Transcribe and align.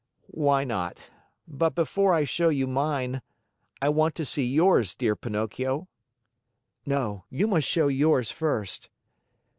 "Why 0.31 0.63
not? 0.63 1.11
But 1.47 1.75
before 1.75 2.11
I 2.15 2.23
show 2.23 2.49
you 2.49 2.65
mine, 2.65 3.21
I 3.83 3.89
want 3.89 4.15
to 4.15 4.25
see 4.25 4.47
yours, 4.47 4.95
dear 4.95 5.15
Pinocchio." 5.15 5.89
"No. 6.87 7.25
You 7.29 7.45
must 7.45 7.67
show 7.67 7.87
yours 7.87 8.31
first." 8.31 8.89